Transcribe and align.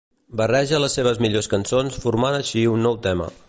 Barreja 0.39 0.79
les 0.83 0.95
seves 0.99 1.21
millors 1.25 1.49
cançons 1.53 2.01
formant 2.07 2.39
així 2.39 2.65
un 2.75 2.85
nou 2.89 2.99
tema. 3.09 3.31